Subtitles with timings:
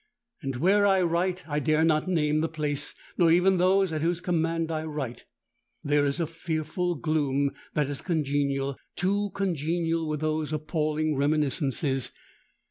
[0.41, 4.71] And where I write—I dare not name the place, nor even those at whose command
[4.71, 12.13] I write—there is a fearful gloom that is congenial, too congenial with those appalling reminiscences.